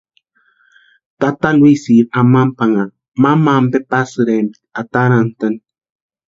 Tata 1.19 1.49
Luisiri 1.59 2.09
amampanha 2.19 2.83
mamampe 3.21 3.77
pasïrempti 3.89 4.57
atarantani. 4.81 5.59